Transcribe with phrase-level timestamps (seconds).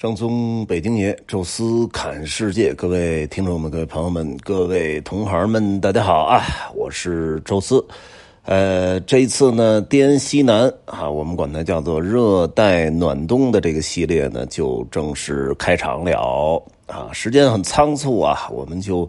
[0.00, 6.42] 正宗北京爷，宙斯侃世界，各位听众们、各位朋友们、各位同行们，大家好啊！
[6.74, 7.86] 我是宙斯。
[8.46, 17.12] 呃，这一次呢，滇西南啊，我们管它叫做热带暖冬的这个系列呢，就正式开场了啊。
[17.12, 19.06] 时间很仓促啊，我们就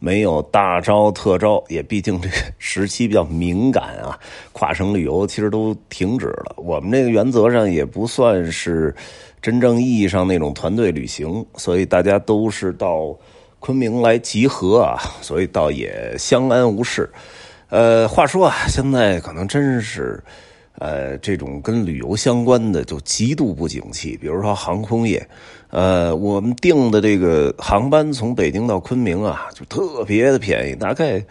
[0.00, 4.18] 没有大招特招，也毕竟这个时期比较敏感啊，
[4.50, 6.56] 跨省旅游其实都停止了。
[6.56, 8.92] 我们这个原则上也不算是。
[9.42, 13.16] 真正意义上那种团队旅行，所以大家都是到
[13.58, 17.10] 昆明来集合啊，所以倒也相安无事。
[17.70, 20.22] 呃，话说啊，现在可能真是，
[20.80, 24.16] 呃，这种跟旅游相关的就极度不景气。
[24.16, 25.24] 比如说航空业，
[25.70, 31.24] 呃，我们订的这个航班从北京到昆明啊，就特别的便宜，大概。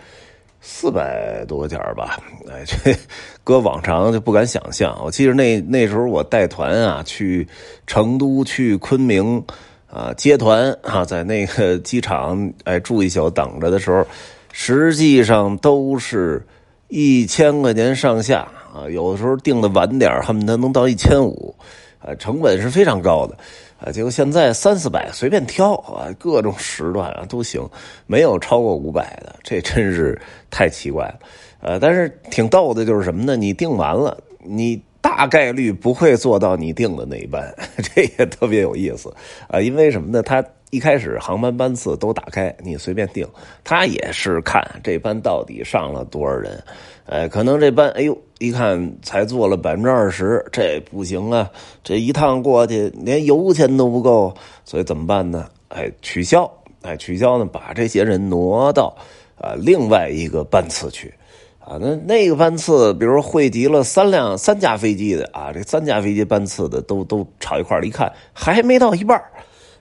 [0.61, 2.19] 四百多件吧，
[2.51, 2.93] 哎，这
[3.45, 4.93] 搁往常就不敢想象。
[5.01, 7.47] 我记得那那时候我带团啊，去
[7.87, 9.41] 成都、去昆明
[9.89, 14.05] 啊接团啊，在那个机场哎住一宿等着的时候，
[14.51, 16.45] 实际上都是
[16.89, 21.55] 一千块钱上下啊，有的时候订的晚点恨不得能到一千五，
[21.99, 23.37] 啊，成本是非常高的。
[23.79, 27.65] 啊，结果现在三四百随便挑啊，各种时段啊都行，
[28.07, 31.19] 没有超过五百的，这真是太奇怪了。
[31.61, 33.37] 呃，但是挺逗的，就是什么呢？
[33.37, 39.13] 你订完了，你大概率不会坐到你订的那一班， 这也特别有意思
[39.47, 39.61] 啊。
[39.61, 40.21] 因为什么呢？
[40.21, 43.25] 他一开始航班班次都打开，你随便订，
[43.63, 46.61] 他也是看这班到底上了多少人。
[47.05, 51.49] 呃，可能这班，哎呦，一看才坐了百分之二十，这不行啊！
[51.83, 55.45] 这一趟过去连油钱都不够，所以怎么办呢？
[55.67, 56.49] 哎，取消，
[56.81, 58.95] 哎，取消呢，把这些人挪到
[59.37, 61.13] 啊另外一个班次去，
[61.59, 69.21] 啊，那那个班次，比如说汇集了三辆三架飞机的啊，这三架飞机班次的都都炒一块一看还没到一半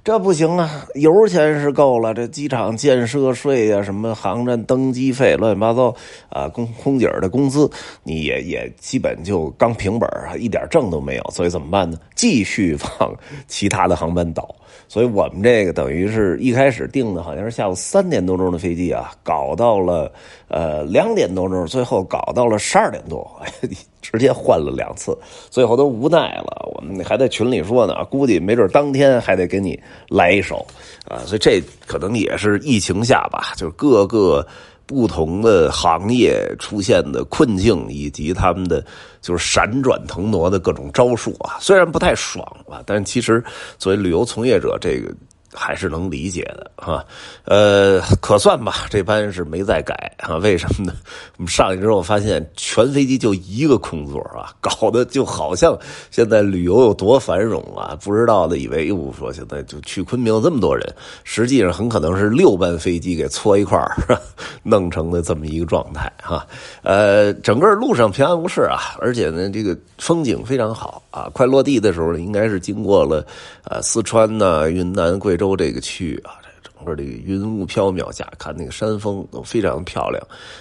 [0.04, 0.86] 这不行啊！
[0.94, 5.94] 油钱是够了，这机场建设税呀，什么航站登机费，乱七八糟
[6.30, 7.70] 啊，空空姐的工资，
[8.04, 10.08] 你也也基本就刚平本
[10.38, 11.30] 一点挣都没有。
[11.30, 11.98] 所以怎么办呢？
[12.18, 13.14] 继续往
[13.46, 14.54] 其他的航班倒。
[14.90, 20.10] 所以我们这个等于是一开始定的好像是下午三点多钟的飞机啊，搞到了
[20.48, 23.30] 呃两点多钟，最后搞到了十二点多。
[24.00, 25.18] 直接换了两次，
[25.50, 26.66] 最后都无奈了。
[26.74, 29.78] 我们还在群里说呢，估计没准当天还得给你
[30.08, 30.66] 来一手
[31.06, 31.20] 啊。
[31.26, 34.46] 所以这可能也是疫情下吧，就是各个
[34.88, 38.84] 不同的行业出现的困境，以及他们的
[39.20, 41.58] 就是闪转腾挪的各种招数啊。
[41.60, 43.44] 虽然不太爽吧，但其实
[43.78, 45.14] 作为旅游从业者，这个。
[45.54, 47.02] 还是能理解的哈，
[47.44, 50.36] 呃，可算吧，这班是没再改啊？
[50.36, 50.92] 为什么呢？
[51.38, 55.76] 我们上去之后发现，全飞机就一个空座啊，搞得就好像
[56.10, 57.96] 现在旅游有多繁荣啊！
[58.04, 60.86] 不知道的以为又说现在就去昆明这么多人，
[61.24, 63.96] 实际上很可能是六班飞机给搓一块儿
[64.62, 66.46] 弄成的这么一个状态哈。
[66.82, 71.30] 呃，整个路上平安无事啊，而且呢，这个风景非常好啊。
[71.32, 73.26] 快落地的时候，应该是经过了
[73.64, 75.37] 呃四川呐、云南、贵。
[75.38, 80.20] 州这个区域啊，这整个这个云雾飘渺下，看那个山峰都非常漂亮。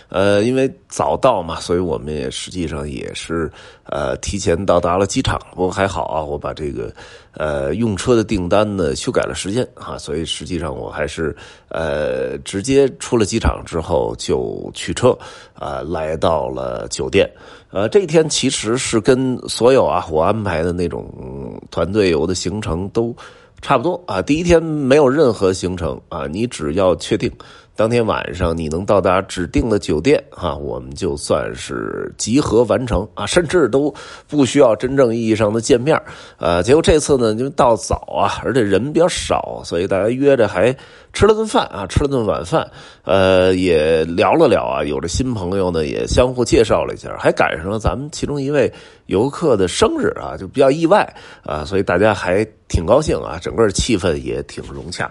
[0.09, 3.51] 呃，因为早到嘛，所以我们也实际上也是
[3.85, 5.39] 呃提前到达了机场。
[5.51, 6.93] 不过还好啊，我把这个
[7.33, 11.35] 呃用车的订单呢修改了时间啊，所以实际上我还是
[11.69, 15.17] 呃直接出了机场之后就取车
[15.53, 17.29] 啊，来到了酒店。
[17.69, 23.15] 呃，这一天其实是跟所有啊我安排的那种团队游的行程都。
[23.61, 27.31] 差不多啊，第一天没有任何行程啊，你只要确定
[27.77, 33.93] 当天晚上你能到达指定的酒店啊，我们就算是集合完成啊，甚至都
[34.27, 35.95] 不需要真正意义上的见面
[36.37, 36.59] 啊。
[36.59, 40.75] 结果这次呢，因为到早啊，而且人比较少，所以大家约着还
[41.13, 42.67] 吃了顿饭啊，吃了顿晚饭，
[43.03, 48.73] 呃，也聊了聊啊，有着新朋友呢，也相互介绍了一下，还赶上了咱们其中一位
[49.05, 51.07] 游客的生日啊，就比较意外
[51.43, 52.45] 啊，所以大家还。
[52.69, 55.09] 挺高兴啊，整个气氛也挺融洽。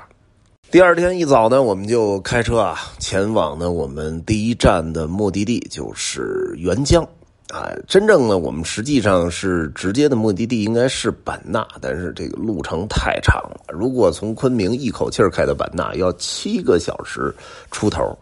[0.68, 7.04] 第二天一早呢，我们就开车啊，前往呢我们第一站的目的地就是沅江
[7.48, 7.70] 啊。
[7.86, 13.60] 真正呢，我们实际上是直接的目的地应该是版纳，但是这个路程太长了。
[13.68, 17.32] 如果从昆明一口气开到版纳，要七个小时
[17.70, 18.18] 出头。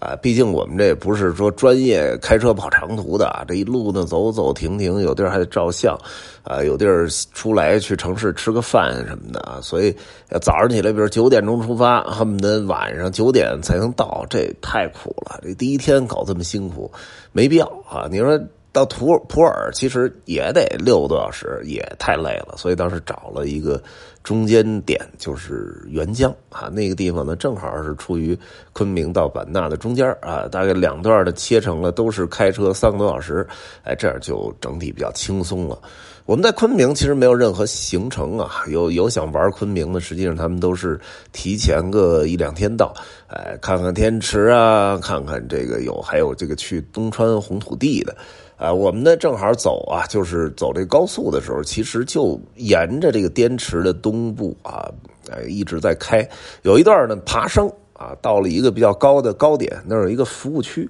[0.00, 5.96] 啊，毕竟我们这不是说专业开车跑长途的啊，这一路呢走走停停，有地儿还得照相，
[6.42, 9.94] 啊，有地儿出来去城市吃个饭什么的啊，所以
[10.40, 15.40] 早上起来，比如九点钟出发，恨不得晚上九点才能到，这太苦了。
[15.42, 16.90] 这第一天搞这么辛苦，
[17.32, 18.08] 没必要啊。
[18.10, 18.38] 你说
[18.74, 23.80] 到图普洱其实也得六个多小时，也太累了，所以当时找了一个
[24.24, 28.36] 中间点，就是沅江啊，那个地方呢正好是处于
[28.72, 33.46] 昆明到版纳的中间啊，大概两段的切成了都是开车三个多小时，
[33.84, 35.78] 哎，这样就整体比较轻松了。
[36.26, 40.98] 我们在昆明其实没有任何行程啊，有有想玩昆明的，实际上他们都是
[41.30, 42.92] 提前个一两天到，
[43.28, 48.16] 哎，看看天池啊，看看这个有还有这个去东川红土地的。
[48.56, 54.90] 啊，我们呢正好走啊，就是走这高速的时候，其实就沿着这个滇池的东部啊，
[55.28, 56.28] 呃，一直在开，
[56.62, 57.70] 有一段呢爬升。
[58.04, 60.86] 啊，到了一个比较高的高点，那儿有一个服务区，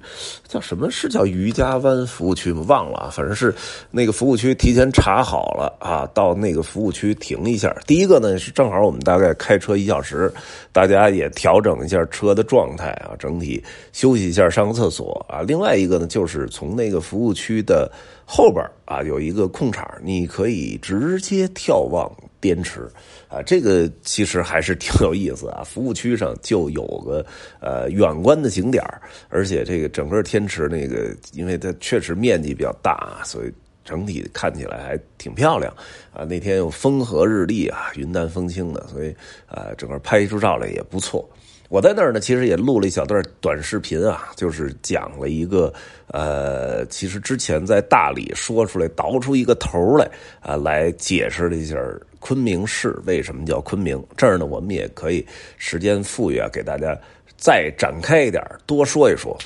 [0.48, 2.64] 叫什么是叫渔家湾服务区吗？
[2.66, 3.54] 忘了啊，反正是
[3.92, 7.72] 那个服务区提前查好了啊，到那个服务区停一下。
[7.86, 10.32] 第一个呢是正好我们大概开车一小时，
[10.72, 13.62] 大家也调整一下车的状态啊，整体
[13.92, 15.40] 休息一下，上个厕所啊。
[15.42, 17.88] 另外一个呢就是从那个服务区的
[18.24, 22.10] 后边啊有一个空场，你可以直接眺望。
[22.40, 22.86] 滇池，
[23.34, 25.64] 啊，这个其实还是挺有意思啊。
[25.64, 27.26] 服务区上就有个
[27.60, 28.84] 呃远观的景点
[29.28, 33.52] 而且这个整个天池那个，因为它确实面积比较大，所以
[33.84, 35.74] 整体看起来还挺漂亮
[36.12, 36.22] 啊。
[36.22, 39.12] 那天又风和日丽啊，云淡风轻的，所以
[39.48, 41.28] 啊，整个拍出照来也不错。
[41.70, 45.72] 我在那儿呢，其实也录了一小段短视频啊，就是讲了一个
[46.08, 50.08] 呃，其实之前在大理说出来倒出一个头来
[50.40, 51.76] 啊，来解释了一下。
[52.26, 54.02] 昆明市为什么叫昆明？
[54.16, 55.22] 这儿呢，我们也可以
[55.58, 56.98] 时间富裕啊，给大家
[57.36, 59.38] 再展开一点，多说一说。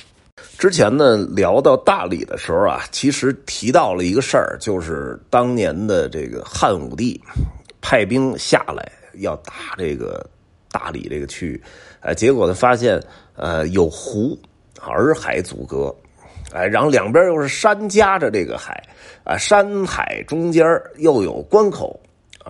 [0.57, 7.21] 之前呢，聊到大理的时候啊，其实提到了一个事儿，就是当年的这个汉武帝
[7.81, 10.25] 派兵下来要打这个
[10.71, 11.61] 大理这个区域，
[11.99, 12.97] 哎，结果呢发现
[13.35, 14.39] 呃有湖
[14.79, 15.93] 洱海阻隔，
[16.53, 18.81] 哎，然后两边又是山夹着这个海
[19.25, 20.65] 啊，山海中间
[20.95, 21.99] 又有关口。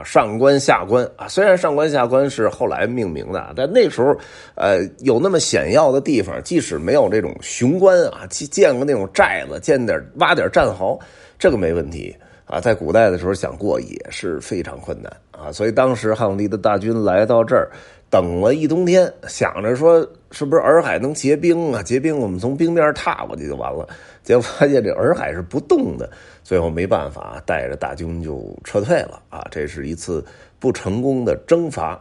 [0.03, 4.15] 上官下官啊，虽然上官下官是后来命名的，但那时候，
[4.55, 10.99] 呃，有那么险要的地方，即使没有这种雄关啊，建个那种寨子，建点挖点战壕，
[11.37, 12.15] 这个没问题
[12.45, 12.59] 啊。
[12.59, 17.69] 在古代的时候想过也是非常困难啊，所以当时汉武帝的大军来到这儿。
[18.09, 19.99] 等了一冬天，想着说
[20.31, 21.83] 是不是洱海能结冰啊？
[21.83, 23.87] 结冰，我们从冰面踏过去就完了。
[24.23, 26.09] 结果发现这洱海是不动的，
[26.43, 29.47] 最后没办法，带着大军就撤退了啊！
[29.49, 30.23] 这是一次
[30.59, 31.99] 不成功的征伐。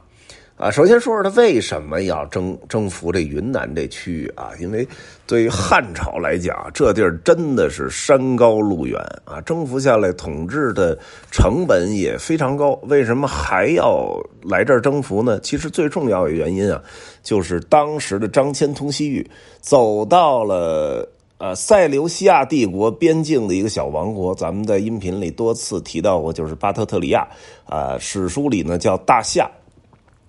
[0.58, 4.50] 啊，首先说说他为什么要征征服这云南这区域啊？
[4.58, 4.86] 因为
[5.24, 10.98] 对于汉朝来讲，这地儿真的是山高路远啊，征服下来统治的
[11.30, 12.72] 成本也非常高。
[12.88, 15.38] 为什么还要来这儿征服呢？
[15.38, 16.82] 其实最重要的原因啊，
[17.22, 19.24] 就是当时的张骞通西域，
[19.60, 21.08] 走到了
[21.38, 27.24] 呃塞琉西亚帝国边境的一个小王国，咱们在音频里多次提到过，就是巴特特里亚
[27.64, 29.48] 啊，史书里呢叫大夏。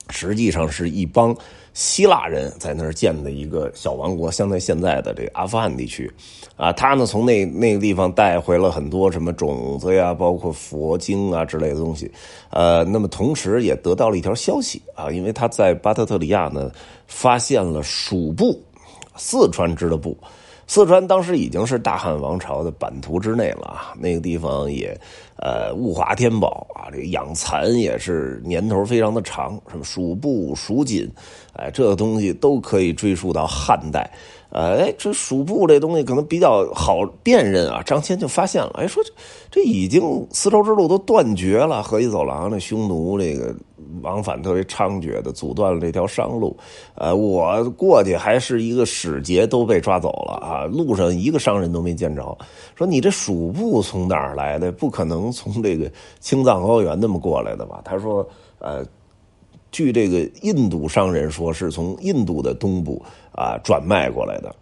[0.10, 1.36] 实际上是一帮
[1.74, 6.12] 希腊人在那儿建的一个小王国，相当于现在的这个阿富汗地区，
[6.58, 12.12] 啊，他呢从那那个地方带回了很多什么种子呀，包括佛经啊之类的东西，
[12.50, 16.72] 呃，那么同时也得到了一条消息啊，因为他在巴特特里亚呢
[17.08, 18.62] 发现了蜀部，
[19.16, 20.18] 四川支的部。
[20.70, 24.96] 四川当时已经是大汉王朝的版图之内了啊，那个地方也，
[25.38, 31.10] 呃，物华天宝啊，这个养蚕也是年头非常的长，什么蜀布、蜀锦，
[31.54, 34.08] 哎，这个东西都可以追溯到汉代。
[34.52, 37.84] 哎，这蜀布这东西可能比较好辨认啊。
[37.84, 39.12] 张骞就发现了，哎，说这
[39.52, 43.56] 这已经丝绸之路都断绝了，河西走廊这匈奴这个
[44.02, 46.58] 往返特别猖獗的，阻断了这条商路。
[46.96, 52.38] 呃，我过去还是一个使节都被抓走了啊，路上一个商人都没见着。
[52.76, 54.72] 说你这蜀布从哪儿来的？
[54.72, 57.82] 不可能从这个青藏高原那么过来的吧？
[57.86, 58.28] 他说，
[58.58, 58.84] 呃。
[59.72, 64.56] 据这个印度商人说，是从印度的东部啊转卖过来的，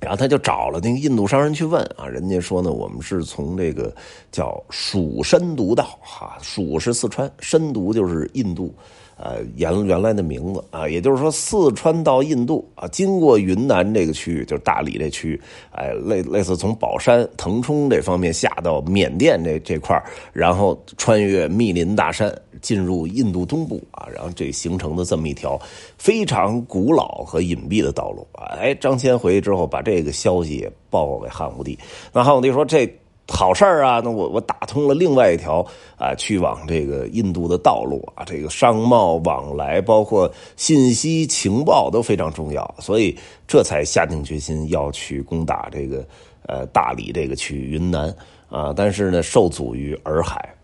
[0.00, 3.94] 然后他就找了那个印度商人去问啊，人家说呢，我们是从这个
[4.30, 8.74] 叫蜀深毒道哈，蜀是四川，深毒就是印度。
[9.16, 19.98] 呃，原原来的名字啊，也就是说，四川到印度啊，经过云南这个区域，就是大理这区域，哎，类类似从宝山、腾冲这方面下到缅甸这这块
[20.34, 22.30] 然后穿越密林大山，
[22.60, 25.58] 进入印度东部啊，然后这形成的这么一条
[25.96, 28.26] 非常古老和隐蔽的道路。
[28.34, 31.78] 哎，张骞回去之后，把这个消息报告给汉武帝，
[32.12, 32.86] 那汉武帝说这。
[33.28, 34.00] 好事儿啊！
[34.04, 35.66] 那我我打通了另外一条
[35.98, 43.18] 啊，去往这个印度的道路啊，这个商贸往来，包括信息情报都非常重要，所以
[43.48, 46.06] 这才下定决心要去攻打这个
[46.46, 48.14] 呃大理这个区域云南
[48.48, 50.54] 啊，但是呢受阻于洱海。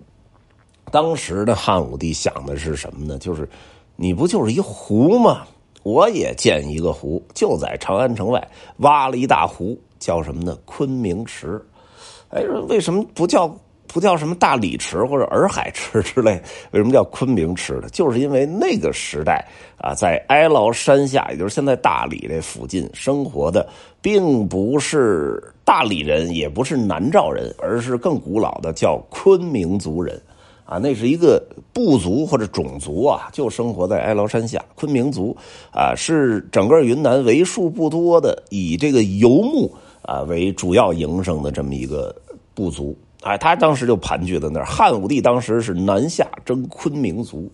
[0.92, 3.18] 当时的汉武帝想的是什么呢？
[3.18, 3.48] 就是
[3.96, 5.44] 你不就是一湖吗？
[5.82, 10.56] 我也建一个湖，就在长安城外挖了一大湖，叫什么呢？
[10.64, 11.60] 昆明池。
[12.32, 13.46] 哎，为什么不叫
[13.86, 16.40] 不叫什么大理池或者洱海池之类？
[16.70, 17.88] 为什么叫昆明池呢？
[17.92, 19.46] 就是因为那个时代
[19.76, 23.68] 啊，在哀牢山下，也就是现在大理这附近生活的，
[24.00, 30.18] 并不是大理人，也不是南诏人，而是更古老的叫昆明族人。
[30.64, 34.64] 啊，那是一个部族或者种族啊，就生活在哀牢山下。
[34.74, 35.36] 昆明族
[35.70, 39.70] 啊，是整个云南为数不多的以这个游牧
[40.02, 42.14] 啊为主要营生的这么一个
[42.54, 42.96] 部族。
[43.22, 44.66] 哎，他当时就盘踞在那儿。
[44.66, 47.50] 汉武帝当时是南下征昆明族，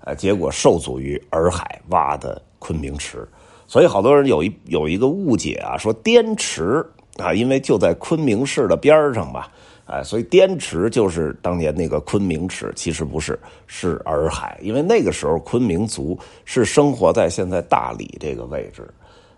[0.00, 3.24] 啊，结果受阻于洱海挖的昆明池，
[3.68, 6.84] 所以好多人有一有一个误解啊，说滇池
[7.18, 9.48] 啊，因为就在昆明市的边上吧。
[9.84, 14.58] 哎，所以滇池就是当年那个昆明池，其实不是，是洱海。
[14.62, 18.88] 因为那个时候昆明族是生活在现在大理这个位置。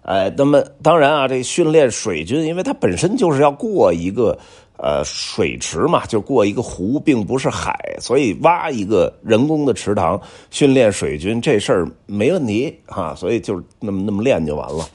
[0.05, 4.39] 哎，那么当然啊，这训练水军，因为它本身就是要过一个
[4.79, 10.21] 呃水池嘛，就过一个湖，并不是海，所以挖一个人工的池塘
[10.51, 14.89] 训练水军这事儿没问题哈，所以就那么那么练就完了。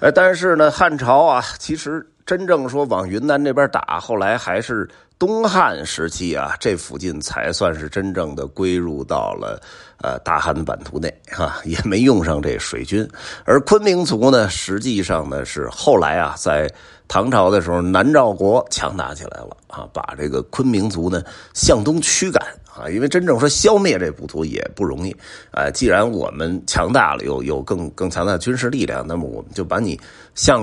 [0.00, 2.06] 哎，但是呢，汉朝啊，其实。
[2.28, 4.86] 真正说往云南这边打，后来还是
[5.18, 9.58] 东汉时期啊，这附近才算是真正的归入到了
[10.02, 13.08] 呃大汉的版图内哈，也没用上这水军。
[13.44, 16.70] 而昆明族呢，实际上呢是后来啊，在
[17.06, 21.22] 唐朝的时候，南诏国强大起来了啊，把这个昆明族呢
[21.54, 22.42] 向东驱赶。
[22.78, 25.10] 啊，因为真正说消灭这部族也不容易，
[25.50, 30.00] 啊，既然我们强大了，有有更更强大的军事力量，那么我们就把你
[30.36, 30.62] 向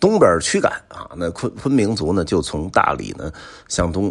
[0.00, 1.10] 东边驱赶啊。
[1.14, 3.30] 那昆昆明族呢，就从大理呢
[3.68, 4.10] 向东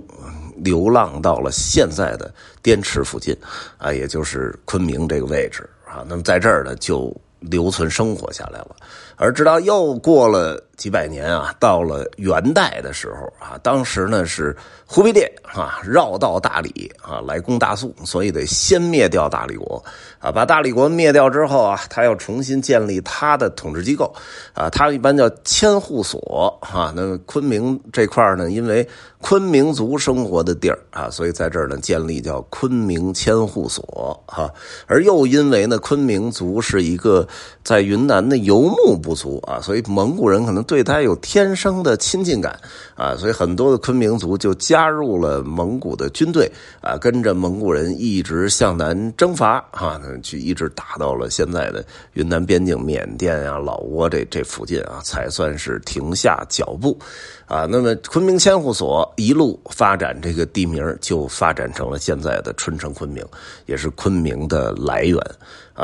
[0.58, 3.36] 流浪到了现在的滇池附近，
[3.78, 6.06] 啊，也就是昆明这个位置啊。
[6.08, 8.76] 那么在这儿呢，就留存生活下来了。
[9.22, 14.58] 而直到又过了几百年啊，到了元代的时候啊，当时呢是。
[14.94, 19.82] 忽必烈啊，绕道大理啊，来攻大宋，所以得先灭掉大理国
[20.20, 20.30] 啊。
[20.30, 24.14] 把大理国灭掉之后啊，他要重新建立他的统治机构
[24.54, 24.70] 啊。
[24.70, 26.92] 他一般叫千户所啊。
[26.94, 28.86] 那昆明这块呢，因为
[29.22, 34.54] 昆明族生活的地儿啊，所以在这儿呢建立叫昆明千户所哈。
[34.88, 37.26] 而又因为呢，昆明族是一个
[37.64, 42.60] 在云南的游牧部族啊，所以蒙古人可能对他有天生的亲近感
[42.96, 44.82] 啊，所以很多的昆明族就加。
[44.82, 46.52] 加入了蒙古的军队
[46.82, 56.98] 啊，跟着蒙古人一直向南征伐啊，去一直打到了现在的云南边境，缅甸啊、老挝这这附近啊，才算是停下脚步
[57.46, 57.68] 啊。
[57.70, 63.24] 那么昆明千户所一路发展，这个地名就发展成了现在的春城昆明，
[63.68, 65.20] 也是昆明的来源。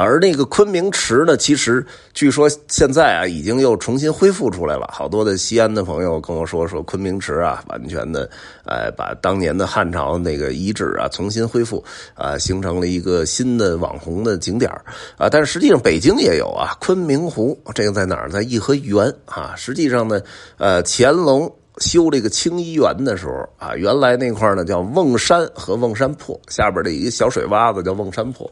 [0.03, 4.87] 而那个昆明池呢，其实据说现在啊，已经又重新恢复出来了。
[4.93, 8.29] 好多的西安的朋友跟我说，说昆明池啊，完全的，
[8.65, 14.71] 呃，把当年的汉朝那个遗址啊，重新恢复啊，形成了一个新的网红的景点
[15.17, 15.27] 啊。
[15.29, 18.29] 但是实际上北京也有啊，昆明湖，这个在哪儿？
[18.29, 19.55] 在颐和园啊。
[19.57, 20.21] 实际上呢，
[20.57, 21.51] 呃，乾隆。
[21.79, 28.45] 修这个清漪园的时候啊，原来那块呢叫瓮山和瓮山坡下边的一个小水洼子叫瓮山坡，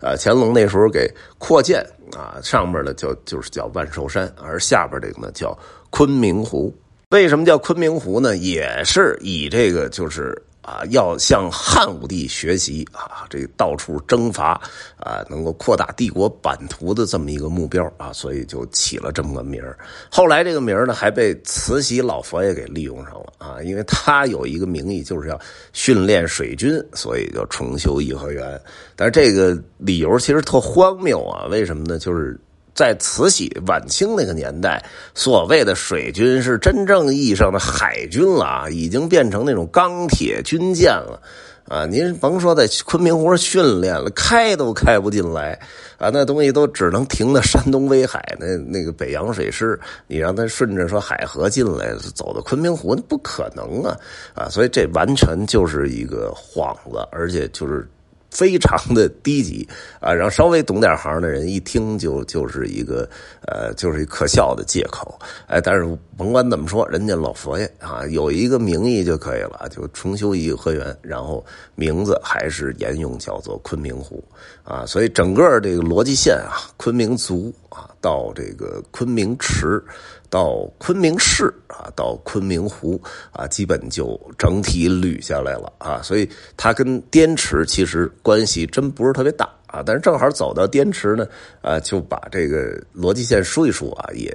[0.00, 1.84] 啊，乾隆那时候给扩建
[2.16, 5.56] 啊，上面呢就就是叫万寿山，而下边这个呢叫
[5.90, 6.74] 昆明湖。
[7.10, 8.36] 为什么叫昆明湖呢？
[8.36, 10.40] 也是以这个就是。
[10.62, 14.60] 啊，要向汉武帝学习啊，这到处征伐
[14.98, 19.62] 啊，能够扩大帝国版图的这么一个目标啊，所以就起了这么个名
[20.10, 25.40] 后来这个名呢，还被慈禧老佛爷给利用上了啊，因为他有一个名义，就是要
[25.72, 28.60] 训练水军，所以就重修颐和园。
[28.94, 31.98] 但是这个理由其实特荒谬啊，为什么呢？
[31.98, 32.38] 就是。
[32.80, 34.82] 在慈禧晚清那个年代，
[35.14, 41.20] 所谓的水军是真正意义上的海军了，已经变成那种钢铁军舰了
[41.68, 41.84] 啊！
[41.84, 45.60] 您甭说在昆明湖训练了，开都开不进来
[45.98, 46.08] 啊！
[46.10, 53.94] 那东西都只能停在山东威海那那个北洋水师，你让他顺着说海河进来，走到昆明湖那不可能啊！
[54.34, 57.86] 啊，所以这完全就是一个幌子，而且就是。
[58.30, 59.68] 非常的低级
[60.00, 63.08] 啊，然后稍微懂点行的人一听就就是一个
[63.46, 65.18] 呃，就是一可笑的借口。
[65.46, 71.44] 哎，但是甭管怎么说，人家老佛爷啊，有一个名义就可以了，就重修颐和园，然后
[71.74, 74.22] 名字还是沿用叫做昆明湖
[74.62, 74.86] 啊。
[74.86, 79.82] 所以整个这个逻辑线啊，昆明族啊，到这个昆明池，
[80.28, 83.00] 到昆明市啊，到昆明湖
[83.32, 86.02] 啊，基本就整体捋下来了啊。
[86.02, 89.82] 所以它跟滇池其实关系真不是特别大啊。
[89.86, 91.26] 但是正好走到滇池呢，
[91.62, 94.30] 啊，就把这个逻辑线说一说啊，也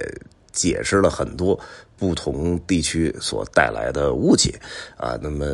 [0.52, 1.58] 解释了很多
[1.98, 4.58] 不同地区所带来的误解
[4.96, 5.18] 啊。
[5.22, 5.46] 那么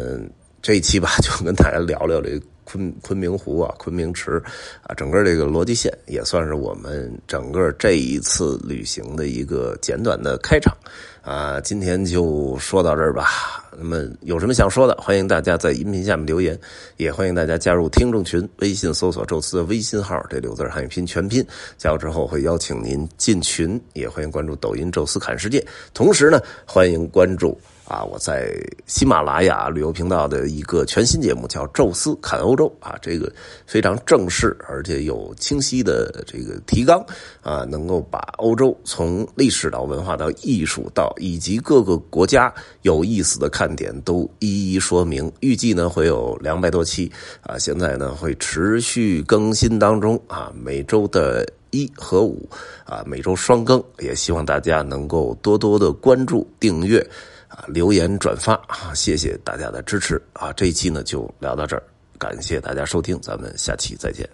[0.63, 2.41] 这一期吧， 就跟大家聊聊这。
[2.65, 4.43] 昆昆明湖啊，昆明池
[4.83, 10.77] 啊，整个这个逻辑线也算是我们整个这一次旅行的一个简短的开场
[11.23, 11.61] 啊。
[11.61, 13.59] 今天就说到这儿吧。
[13.75, 16.59] 那么有什么想说的，欢迎大家在音频下面留言，
[16.99, 21.43] 也欢迎大家加入听众群，微信搜索“宙斯”的微信号，这六字汉语拼全拼，
[21.79, 25.65] 加入之后会邀请您进群，也欢迎关注抖音“宙斯侃世界”，
[25.95, 27.59] 同时呢，欢迎关注。
[27.93, 28.51] 啊，我在
[28.87, 33.31] 喜马拉雅旅游频道的一个全新节目叫《宙斯看欧洲》啊，这个
[33.67, 37.05] 非常正式，而且有清晰的这个提纲
[37.43, 45.31] 啊，能够把欧洲从历史到文化到艺术到以及各个国家有意思的看点都一一说明。
[45.41, 52.49] 预计呢会有两百多期啊，现在呢会持续更新当中啊，每周的一和五
[52.87, 57.07] 啊，每周双更，也希望大家能够多多的关注订阅。
[57.53, 60.53] 啊，留言转发啊，谢谢大家的支持啊！
[60.55, 61.83] 这一期呢就聊到这儿，
[62.19, 64.27] 感谢大家收听，咱们下期再见。